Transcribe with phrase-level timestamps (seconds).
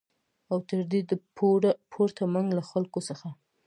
[0.51, 1.13] او تر دې د
[1.93, 3.27] پورته منګ له خلکو څخه